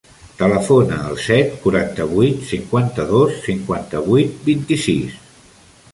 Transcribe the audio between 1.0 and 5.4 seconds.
al set, quaranta-vuit, cinquanta-dos, cinquanta-vuit, vint-i-sis.